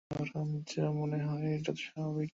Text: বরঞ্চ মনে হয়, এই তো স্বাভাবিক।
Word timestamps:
বরঞ্চ 0.09 0.71
মনে 0.99 1.19
হয়, 1.25 1.45
এই 1.51 1.61
তো 1.65 1.71
স্বাভাবিক। 1.83 2.29